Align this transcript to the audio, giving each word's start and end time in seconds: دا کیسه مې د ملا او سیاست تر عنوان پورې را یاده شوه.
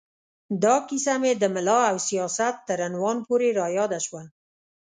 دا 0.63 0.75
کیسه 0.87 1.13
مې 1.21 1.31
د 1.37 1.43
ملا 1.55 1.79
او 1.91 1.97
سیاست 2.09 2.55
تر 2.67 2.77
عنوان 2.87 3.17
پورې 3.27 3.49
را 3.59 3.67
یاده 3.77 3.99
شوه. 4.05 4.21